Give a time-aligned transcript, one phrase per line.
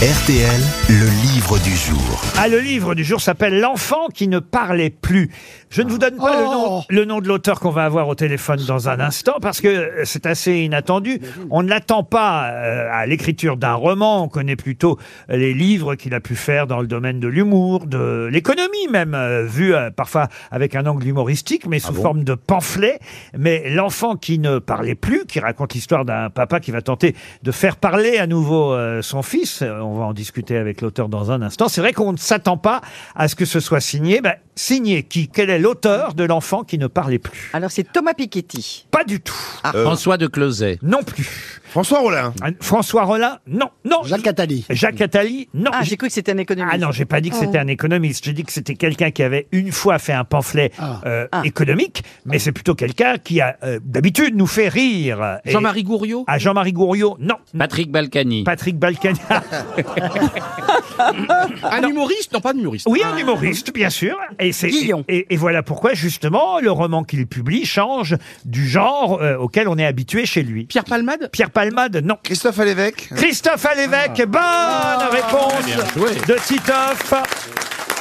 [0.00, 0.60] RTL,
[0.90, 2.22] le livre du jour.
[2.36, 5.28] Ah, le livre du jour s'appelle L'enfant qui ne parlait plus.
[5.70, 8.14] Je ne vous donne pas le, nom, le nom de l'auteur qu'on va avoir au
[8.14, 11.20] téléphone dans un instant parce que c'est assez inattendu.
[11.50, 14.22] On ne l'attend pas euh, à l'écriture d'un roman.
[14.22, 18.28] On connaît plutôt les livres qu'il a pu faire dans le domaine de l'humour, de
[18.30, 23.00] l'économie même, euh, vu euh, parfois avec un angle humoristique, mais sous forme de pamphlet.
[23.36, 27.50] Mais L'enfant qui ne parlait plus, qui raconte l'histoire d'un papa qui va tenter de
[27.50, 29.64] faire parler à nouveau son fils.
[29.88, 31.68] Euh, On va en discuter avec l'auteur dans un instant.
[31.68, 32.80] C'est vrai qu'on ne s'attend pas
[33.14, 34.20] à ce que ce soit signé.
[34.20, 35.28] Ben, signé qui?
[35.28, 37.50] Quel est l'auteur de l'enfant qui ne parlait plus?
[37.52, 38.86] Alors c'est Thomas Piketty.
[38.90, 39.34] Pas du tout.
[39.64, 40.78] François de Closet.
[40.82, 41.60] Non plus.
[41.64, 42.32] François Rollin.
[42.42, 43.68] Ah, François Rollin Non.
[43.84, 44.02] Non.
[44.04, 44.64] Jacques Attali.
[44.70, 45.70] Jacques Attali Non.
[45.74, 46.74] Ah, j'ai cru que c'était un économiste.
[46.74, 48.24] Ah non, j'ai pas dit que c'était un économiste.
[48.24, 50.70] J'ai dit que c'était quelqu'un qui avait une fois fait un pamphlet
[51.06, 51.42] euh, Ah.
[51.44, 55.38] économique, mais c'est plutôt quelqu'un qui a euh, d'habitude nous fait rire.
[55.44, 56.24] Et- Jean-Marie Gouriot?
[56.26, 57.36] Ah, Jean-Marie Gouriot Non.
[57.56, 58.44] Patrick Balkany.
[58.44, 59.18] Patrick Balkany.
[61.70, 62.86] Un humoriste Non, pas un humoriste.
[62.88, 64.16] Oui, un humoriste, bien sûr.
[64.38, 69.36] Et, c'est, et, et voilà pourquoi, justement, le roman qu'il publie change du genre euh,
[69.36, 70.64] auquel on est habitué chez lui.
[70.66, 72.16] Pierre Palmade Pierre Palmade, non.
[72.22, 75.64] Christophe Alévèque Christophe Alévèque, bonne réponse
[75.96, 76.10] joué.
[76.26, 77.14] de Titoff.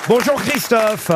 [0.08, 1.12] Bonjour Christophe.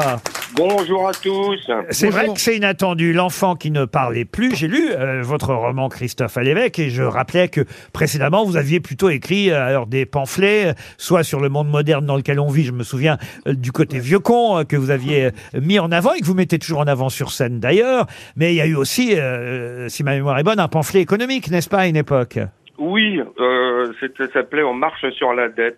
[0.56, 1.60] Bonjour à tous.
[1.92, 3.14] C'est vrai que c'est inattendu.
[3.14, 4.54] L'enfant qui ne parlait plus.
[4.56, 7.62] J'ai lu euh, votre roman Christophe Alévèque et je rappelais que
[7.94, 12.06] précédemment vous aviez plutôt écrit euh, alors des pamphlets, euh, soit sur le monde moderne
[12.06, 12.64] dans lequel on vit.
[12.66, 15.92] Je me souviens euh, du côté vieux con euh, que vous aviez euh, mis en
[15.92, 18.06] avant et que vous mettez toujours en avant sur scène d'ailleurs.
[18.36, 21.50] Mais il y a eu aussi, euh, si ma mémoire est bonne, un pamphlet économique,
[21.50, 22.40] n'est-ce pas, à une époque?
[22.78, 25.78] Oui, euh, c'était- ça s'appelait On marche sur la dette.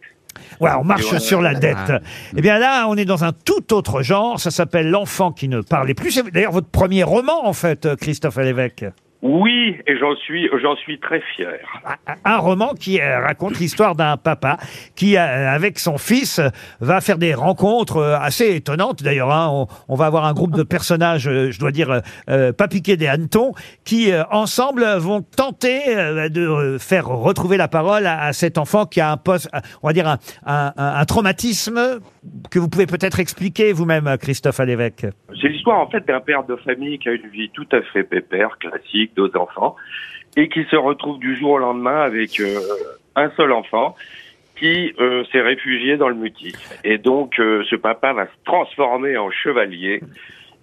[0.59, 1.93] On marche sur la dette.
[2.35, 4.39] Eh bien là, on est dans un tout autre genre.
[4.39, 6.11] Ça s'appelle L'enfant qui ne parlait plus.
[6.11, 8.85] C'est d'ailleurs votre premier roman, en fait, euh, Christophe Alévèque.
[9.23, 11.57] Oui, et j'en suis, j'en suis très fier.
[12.25, 14.57] un roman qui euh, raconte l'histoire d'un papa
[14.95, 16.41] qui, euh, avec son fils,
[16.81, 19.01] va faire des rencontres euh, assez étonnantes.
[19.01, 23.07] D'ailleurs, hein, on, va avoir un groupe de personnages, je dois dire, pas piqués des
[23.07, 23.53] hannetons,
[23.85, 25.95] qui ensemble vont tenter
[26.29, 29.49] de faire retrouver la parole à, cet enfant qui a un poste,
[29.83, 30.07] on va dire
[30.45, 31.99] un- un traumatisme
[32.49, 35.05] que vous pouvez peut-être expliquer vous-même, Christophe Alévèque.
[35.43, 38.03] C'est l'histoire en fait d'un père de famille qui a une vie tout à fait
[38.03, 39.75] pépère, classique, deux enfants,
[40.37, 42.61] et qui se retrouve du jour au lendemain avec euh,
[43.17, 43.93] un seul enfant
[44.55, 46.73] qui euh, s'est réfugié dans le mutisme.
[46.85, 50.01] Et donc euh, ce papa va se transformer en chevalier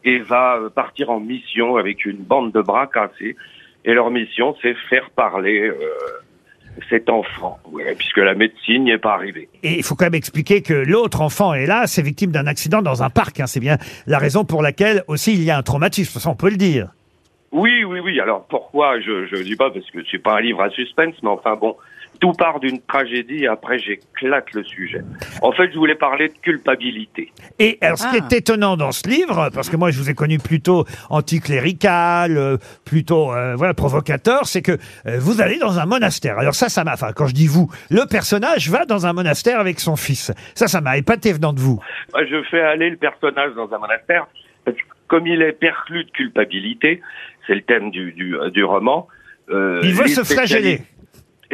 [0.02, 3.36] et va euh, partir en mission avec une bande de bras cassés.
[3.84, 5.74] Et leur mission, c'est faire parler euh,
[6.88, 9.48] cet enfant, ouais, puisque la médecine n'y est pas arrivée.
[9.62, 12.82] Et il faut quand même expliquer que l'autre enfant est là, c'est victime d'un accident
[12.82, 13.40] dans un parc.
[13.40, 13.46] hein.
[13.46, 13.76] C'est bien
[14.06, 16.90] la raison pour laquelle aussi il y a un traumatisme, ça on peut le dire.
[17.52, 18.20] Oui, oui, oui.
[18.20, 21.30] Alors pourquoi je je dis pas parce que c'est pas un livre à suspense, mais
[21.30, 21.76] enfin bon,
[22.20, 25.00] tout part d'une tragédie et après j'éclate le sujet.
[25.42, 27.32] En fait, je voulais parler de culpabilité.
[27.58, 28.26] Et alors, ce qui Ah.
[28.30, 32.56] est étonnant dans ce livre, parce que moi je vous ai connu plutôt anticlérical, euh,
[32.84, 34.72] plutôt euh, voilà provocateur, c'est que
[35.06, 36.38] euh, vous allez dans un monastère.
[36.38, 36.92] Alors ça, ça m'a.
[36.94, 40.32] Enfin, quand je dis vous, le personnage va dans un monastère avec son fils.
[40.54, 41.80] Ça, ça m'a épaté venant de vous.
[42.12, 44.26] Moi, Je fais aller le personnage dans un monastère
[44.64, 46.90] parce que comme il est perclus de culpabilité,
[47.46, 49.08] c'est le thème du du, du roman.
[49.50, 50.78] euh, Il veut se flageller.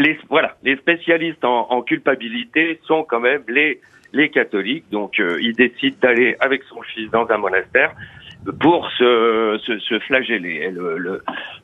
[0.05, 3.81] Les voilà, les spécialistes en, en culpabilité sont quand même les
[4.13, 4.89] les catholiques.
[4.91, 7.93] Donc, euh, il décide d'aller avec son fils dans un monastère
[8.61, 10.71] pour se, se, se flageller.
[10.71, 11.15] Le, le,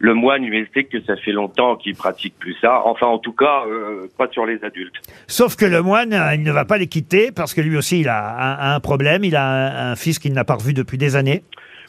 [0.08, 2.82] le moine lui explique que ça fait longtemps qu'il pratique plus ça.
[2.84, 4.98] Enfin, en tout cas, euh, pas sur les adultes.
[5.28, 8.08] Sauf que le moine, il ne va pas les quitter parce que lui aussi, il
[8.08, 9.24] a un, un problème.
[9.24, 11.42] Il a un, un fils qu'il n'a pas revu depuis des années.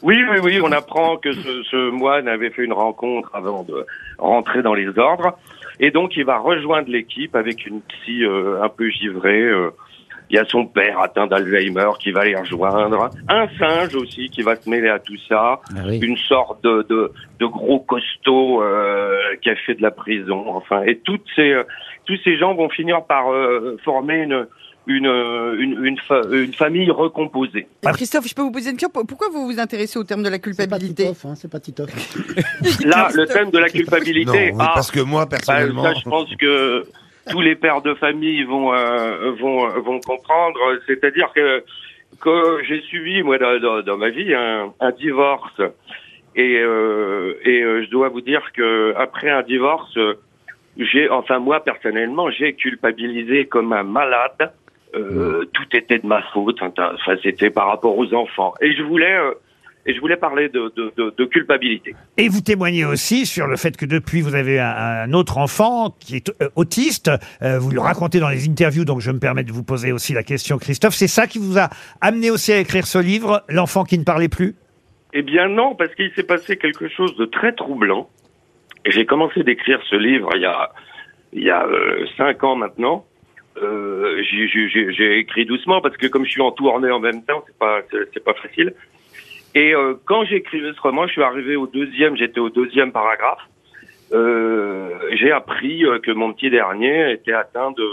[0.04, 3.86] Oui, oui, oui, on apprend que ce, ce moine avait fait une rencontre avant de
[4.18, 5.38] rentrer dans les ordres.
[5.80, 9.42] Et donc, il va rejoindre l'équipe avec une psy euh, un peu givrée.
[9.42, 9.70] euh.
[10.30, 13.10] Il y a son père atteint d'Alzheimer qui va les rejoindre.
[13.28, 15.60] Un singe aussi qui va se mêler à tout ça.
[15.76, 15.98] Ah oui.
[16.00, 20.44] Une sorte de, de, de gros costaud euh, qui a fait de la prison.
[20.48, 21.64] Enfin, et toutes ces, euh,
[22.06, 24.46] tous ces gens vont finir par euh, former une,
[24.86, 27.66] une, euh, une, une, fa- une famille recomposée.
[27.94, 30.36] Christophe, je peux vous poser une question Pourquoi vous vous intéressez au terme de la
[30.36, 31.90] C'est pas culpabilité Titoff, hein, c'est pas Titoff.
[32.84, 34.52] Là, le thème de la Non, culpabilité.
[34.52, 35.82] mais ah, parce que moi, Bah, personnellement...
[35.84, 36.84] ça, je pense que
[37.30, 40.58] tous les pères de famille vont euh, vont vont comprendre.
[40.86, 41.64] C'est-à-dire que
[42.20, 45.60] que j'ai suivi moi dans, dans, dans ma vie un, un divorce
[46.36, 49.96] et euh, et euh, je dois vous dire que après un divorce,
[50.76, 54.52] j'ai enfin moi personnellement j'ai culpabilisé comme un malade.
[54.96, 56.60] Euh, Tout était de ma faute.
[56.62, 58.54] Enfin, c'était par rapport aux enfants.
[58.60, 59.32] Et je voulais euh,
[59.86, 61.94] et je voulais parler de, de, de, de culpabilité.
[62.16, 64.66] Et vous témoignez aussi sur le fait que depuis vous avez un,
[65.04, 67.10] un autre enfant qui est euh, autiste.
[67.42, 70.14] Euh, vous le racontez dans les interviews, donc je me permets de vous poser aussi
[70.14, 70.94] la question, Christophe.
[70.94, 71.68] C'est ça qui vous a
[72.00, 74.54] amené aussi à écrire ce livre, L'enfant qui ne parlait plus?
[75.12, 78.08] Eh bien non, parce qu'il s'est passé quelque chose de très troublant.
[78.86, 80.70] J'ai commencé d'écrire ce livre il y a
[81.32, 81.66] il y a
[82.16, 83.04] cinq ans maintenant.
[83.64, 87.00] Euh, j'ai- j'ai j'ai- j'ai écrit doucement parce que comme je suis en tournée en
[87.00, 87.80] même temps, c'est pas
[88.12, 88.74] c'est pas facile.
[89.54, 93.42] Et euh, quand j'écrivais ce roman, je suis arrivé au deuxième, j'étais au deuxième paragraphe.
[94.12, 97.88] Euh, j'ai appris que mon petit dernier était atteint de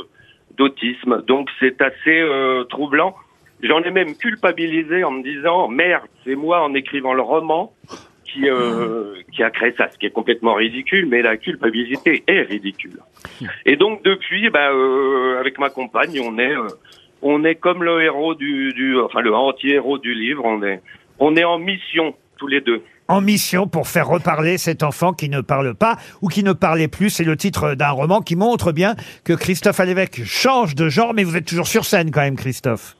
[0.57, 1.21] d'autisme.
[1.25, 2.19] Donc c'est assez
[2.69, 3.15] troublant.
[3.63, 7.73] J'en ai même culpabilisé en me disant merde, c'est moi en écrivant le roman
[8.31, 12.41] qui euh, qui a créé ça, ce qui est complètement ridicule, mais la culpabilité est
[12.41, 12.99] ridicule.
[13.65, 16.67] Et donc depuis, bah, euh, avec ma compagne, on est euh,
[17.21, 20.81] on est comme le héros du, du enfin le anti-héros du livre, on est
[21.19, 22.81] on est en mission tous les deux.
[23.07, 26.87] en mission pour faire reparler cet enfant qui ne parle pas ou qui ne parlait
[26.87, 27.09] plus.
[27.09, 28.95] C'est le titre d'un roman qui montre bien
[29.25, 32.95] que Christophe Alévèque change de genre, mais vous êtes toujours sur scène quand même, Christophe.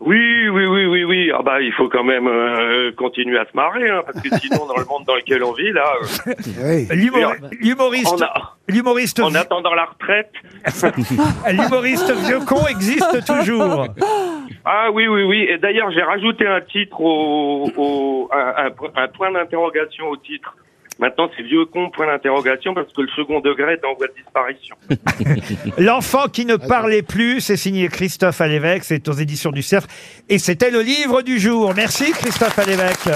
[0.00, 1.04] Oui, oui, oui, oui.
[1.40, 4.66] Ah bah il faut quand même euh, continuer à se marrer, hein, parce que sinon
[4.66, 5.90] dans le monde dans lequel on vit là,
[6.28, 8.24] euh, L'humor- L'humoriste,
[8.68, 10.30] l'humoriste, en attendant la retraite.
[11.50, 13.86] l'humoriste vieux con existe toujours.
[14.66, 15.46] Ah oui, oui, oui.
[15.48, 20.16] Et d'ailleurs, j'ai rajouté un titre au, au un, un po- un point d'interrogation au
[20.18, 20.54] titre.
[21.00, 24.12] Maintenant, c'est vieux con point d'interrogation parce que le second degré est en voie de
[24.14, 24.76] disparition.
[25.78, 29.86] L'enfant qui ne parlait plus, c'est signé Christophe Alévèque, c'est aux éditions du Cerf,
[30.28, 31.72] et c'était le livre du jour.
[31.74, 33.08] Merci Christophe Alévèque.